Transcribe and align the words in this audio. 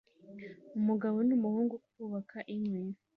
umugabo 0.77 1.17
n'umuhungu 1.27 1.75
kubaka 1.87 2.37
inkwi 2.55 2.81